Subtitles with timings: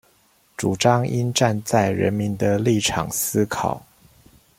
[0.57, 3.85] 主張應站在人民的立場思考